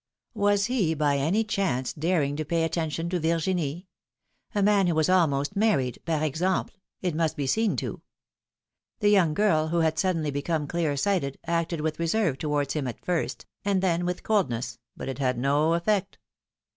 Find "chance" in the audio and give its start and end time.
1.43-1.93